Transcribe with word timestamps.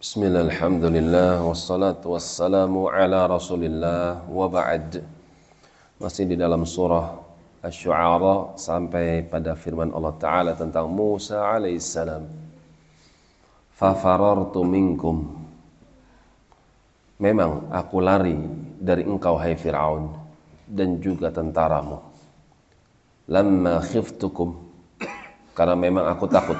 Bismillah, 0.00 0.48
alhamdulillah, 0.48 1.44
wassalatu 1.44 2.16
wassalamu 2.16 2.88
ala 2.88 3.28
rasulillah, 3.28 4.24
wa 4.32 4.48
ba'd 4.48 5.04
Masih 6.00 6.24
di 6.24 6.40
dalam 6.40 6.64
surah 6.64 7.20
Ash-Shu'ara 7.60 8.56
sampai 8.56 9.28
pada 9.28 9.52
firman 9.52 9.92
Allah 9.92 10.16
Ta'ala 10.16 10.52
tentang 10.56 10.88
Musa 10.88 11.44
alaihissalam. 11.44 12.24
Fafarartu 13.76 14.64
minkum. 14.64 15.36
Memang 17.20 17.68
aku 17.68 18.00
lari 18.00 18.40
dari 18.80 19.04
engkau 19.04 19.36
hai 19.36 19.52
Fir'aun 19.52 20.16
dan 20.64 20.96
juga 21.04 21.28
tentaramu. 21.28 22.00
Lamma 23.28 23.84
khiftukum. 23.84 24.64
Karena 25.52 25.76
memang 25.76 26.08
aku 26.08 26.24
takut. 26.24 26.56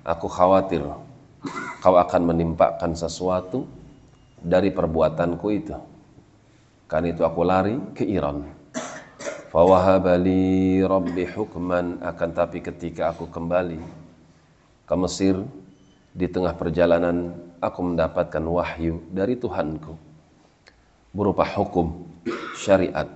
Aku 0.00 0.32
khawatir 0.32 1.07
kau 1.78 1.94
akan 1.94 2.34
menimpakan 2.34 2.94
sesuatu 2.94 3.66
dari 4.38 4.70
perbuatanku 4.70 5.46
itu. 5.50 5.74
Karena 6.88 7.12
itu 7.12 7.22
aku 7.22 7.40
lari 7.44 7.76
ke 7.94 8.06
Iran. 8.06 8.48
Fawahabali 9.48 10.84
Rabbi 10.84 11.24
hukman 11.32 12.04
akan 12.04 12.30
tapi 12.36 12.60
ketika 12.60 13.16
aku 13.16 13.32
kembali 13.32 13.80
ke 14.84 14.94
Mesir 14.96 15.40
di 16.12 16.28
tengah 16.28 16.52
perjalanan 16.52 17.32
aku 17.56 17.80
mendapatkan 17.80 18.44
wahyu 18.44 19.00
dari 19.08 19.40
Tuhanku 19.40 19.96
berupa 21.16 21.48
hukum 21.48 22.04
syariat 22.60 23.08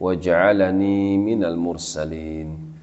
wa 0.00 0.12
ja'alani 0.16 1.20
minal 1.20 1.60
mursalin 1.60 2.79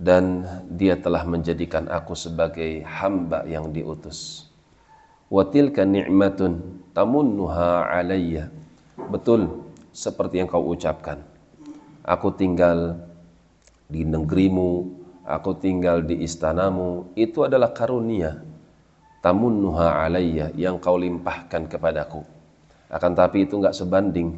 dan 0.00 0.48
dia 0.72 0.96
telah 0.96 1.28
menjadikan 1.28 1.84
aku 1.92 2.16
sebagai 2.16 2.80
hamba 2.88 3.44
yang 3.44 3.68
diutus. 3.68 4.48
Wa 5.28 5.44
tilka 5.44 5.84
ni'matun 5.84 6.80
tamunnuha 6.96 7.84
alayya. 7.92 8.48
Betul 9.12 9.60
seperti 9.92 10.40
yang 10.40 10.48
kau 10.48 10.72
ucapkan. 10.72 11.20
Aku 12.00 12.32
tinggal 12.32 12.96
di 13.92 14.08
negerimu, 14.08 14.88
aku 15.28 15.60
tinggal 15.60 16.00
di 16.00 16.24
istanamu, 16.24 17.12
itu 17.12 17.44
adalah 17.44 17.76
karunia. 17.76 18.40
Tamunnuha 19.20 20.00
alayya 20.00 20.48
yang 20.56 20.80
kau 20.80 20.96
limpahkan 20.96 21.68
kepadaku. 21.68 22.24
Akan 22.88 23.12
tapi 23.12 23.44
itu 23.44 23.60
enggak 23.60 23.76
sebanding 23.76 24.32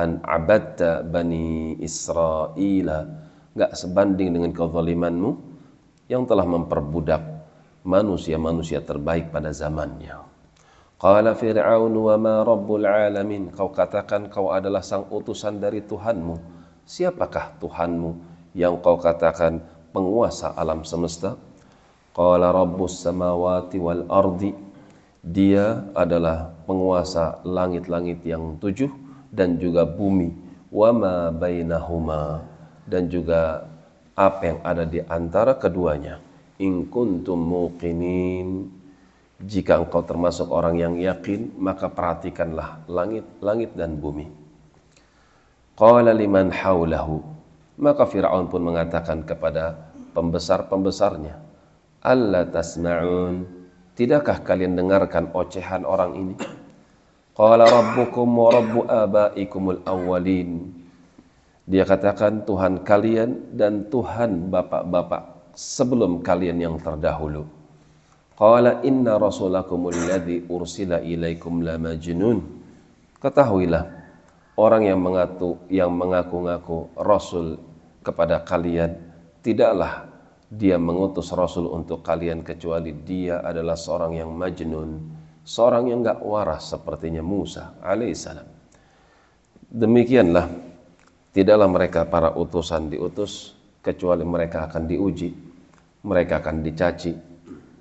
an 0.00 0.18
abadta 0.24 1.04
bani 1.04 1.76
Israila 1.78 3.04
nggak 3.54 3.72
sebanding 3.78 4.34
dengan 4.34 4.50
kezalimanmu 4.50 5.30
yang 6.10 6.26
telah 6.26 6.44
memperbudak 6.44 7.22
manusia-manusia 7.86 8.82
terbaik 8.82 9.30
pada 9.30 9.54
zamannya. 9.54 10.26
Qala 10.98 11.36
Fir'aun 11.36 11.92
wa 11.92 12.16
ma 12.16 12.36
rabbul 12.42 12.88
alamin. 12.88 13.52
Kau 13.52 13.70
katakan 13.70 14.32
kau 14.32 14.50
adalah 14.50 14.80
sang 14.80 15.06
utusan 15.12 15.60
dari 15.60 15.84
Tuhanmu. 15.84 16.34
Siapakah 16.84 17.60
Tuhanmu 17.60 18.10
yang 18.56 18.80
kau 18.80 18.96
katakan 18.96 19.60
penguasa 19.92 20.56
alam 20.56 20.82
semesta? 20.82 21.36
Qala 22.16 22.50
rabbus 22.50 23.04
samawati 23.04 23.78
wal 23.78 24.08
ardi. 24.08 24.56
Dia 25.24 25.88
adalah 25.96 26.52
penguasa 26.68 27.40
langit-langit 27.48 28.20
yang 28.24 28.56
tujuh 28.60 28.88
dan 29.32 29.56
juga 29.60 29.84
bumi. 29.88 30.32
Wa 30.72 30.88
ma 30.92 31.28
bainahuma 31.32 32.53
dan 32.84 33.08
juga 33.08 33.68
apa 34.14 34.42
yang 34.44 34.58
ada 34.62 34.84
di 34.86 35.02
antara 35.04 35.56
keduanya. 35.58 36.22
In 36.62 36.86
kuntum 36.86 37.42
muqinin 37.42 38.70
jika 39.42 39.82
engkau 39.82 40.06
termasuk 40.06 40.48
orang 40.48 40.78
yang 40.78 40.94
yakin, 40.96 41.52
maka 41.58 41.90
perhatikanlah 41.90 42.86
langit, 42.86 43.26
langit 43.42 43.74
dan 43.74 43.98
bumi. 43.98 44.30
Qala 45.74 46.14
liman 46.14 46.54
haulahu. 46.54 47.20
Maka 47.74 48.06
Fir'aun 48.06 48.46
pun 48.46 48.62
mengatakan 48.62 49.26
kepada 49.26 49.74
pembesar-pembesarnya, 50.14 51.34
Allah 52.06 52.46
tasma'un, 52.46 53.42
tidakkah 53.98 54.46
kalian 54.46 54.78
dengarkan 54.78 55.34
ocehan 55.34 55.82
orang 55.82 56.14
ini? 56.14 56.34
Qala 57.34 57.66
rabbukum 57.66 58.28
wa 58.30 58.48
rabbu 58.54 58.80
abaikumul 58.86 59.82
awwalin. 59.82 60.70
Dia 61.64 61.88
katakan 61.88 62.44
Tuhan 62.44 62.84
kalian 62.84 63.56
dan 63.56 63.88
Tuhan 63.88 64.52
bapak-bapak 64.52 65.56
sebelum 65.56 66.20
kalian 66.20 66.60
yang 66.60 66.76
terdahulu. 66.76 67.48
Qala 68.36 68.84
inna 68.84 69.16
rasulakumul 69.16 69.96
ladzi 69.96 70.44
ursila 70.50 71.00
ilaikum 71.00 71.64
la 71.64 71.80
majnun. 71.80 72.44
Ketahuilah 73.16 73.84
orang 74.60 74.92
yang 74.92 75.00
mengaku 75.00 75.56
yang 75.72 75.94
mengaku-ngaku 75.96 76.92
rasul 77.00 77.56
kepada 78.04 78.44
kalian 78.44 79.00
tidaklah 79.40 80.04
dia 80.52 80.76
mengutus 80.76 81.32
rasul 81.32 81.72
untuk 81.72 82.04
kalian 82.04 82.44
kecuali 82.44 82.92
dia 82.92 83.40
adalah 83.40 83.74
seorang 83.74 84.20
yang 84.20 84.30
majnun, 84.36 85.00
seorang 85.40 85.88
yang 85.88 86.04
enggak 86.04 86.20
waras 86.20 86.68
sepertinya 86.68 87.24
Musa 87.24 87.80
alaihissalam. 87.80 88.44
Demikianlah 89.74 90.73
Tidaklah 91.34 91.66
mereka 91.66 92.06
para 92.06 92.30
utusan 92.30 92.94
diutus 92.94 93.58
kecuali 93.82 94.22
mereka 94.22 94.70
akan 94.70 94.86
diuji, 94.86 95.34
mereka 96.06 96.38
akan 96.38 96.62
dicaci. 96.62 97.10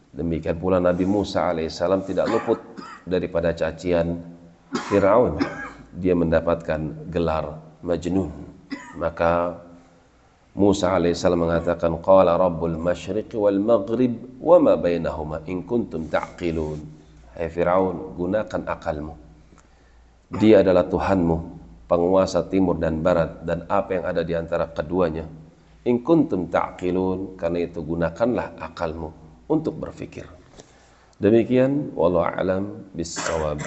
Demikian 0.09 0.57
pula 0.57 0.81
Nabi 0.81 1.05
Musa 1.05 1.53
alaihissalam 1.53 2.01
tidak 2.01 2.33
luput 2.33 2.57
daripada 3.05 3.53
cacian 3.53 4.17
Fir'aun. 4.89 5.37
Dia 5.93 6.17
mendapatkan 6.17 7.13
gelar 7.13 7.61
Majnun. 7.85 8.33
Maka 8.97 9.61
Musa 10.57 10.97
alaihissalam 10.97 11.45
mengatakan 11.45 11.93
qala 12.01 12.33
rabbul 12.33 12.73
masyriqi 12.81 13.37
wal 13.37 13.61
maghrib 13.61 14.17
wa 14.41 14.57
ma 14.57 14.73
bainahuma 14.73 15.45
in 15.45 15.61
kuntum 15.61 16.09
ta'qilun. 16.09 16.81
Hai 17.37 17.53
Firaun, 17.53 18.17
gunakan 18.17 18.61
akalmu. 18.65 19.13
Dia 20.41 20.65
adalah 20.65 20.89
Tuhanmu 20.89 21.52
penguasa 21.93 22.49
timur 22.49 22.81
dan 22.81 23.05
barat 23.05 23.45
dan 23.45 23.69
apa 23.69 23.93
yang 23.93 24.05
ada 24.09 24.25
di 24.25 24.33
antara 24.33 24.65
keduanya. 24.73 25.29
In 25.85 26.01
kuntum 26.01 26.49
ta'qilun, 26.49 27.37
karena 27.37 27.69
itu 27.69 27.85
gunakanlah 27.85 28.57
akalmu 28.57 29.13
untuk 29.45 29.77
berfikir. 29.77 30.25
Demikian 31.21 31.93
wallahu 31.93 32.25
alam 32.25 32.89
bisawab. 32.97 33.61